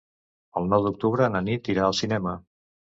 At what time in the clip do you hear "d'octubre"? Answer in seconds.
0.89-1.29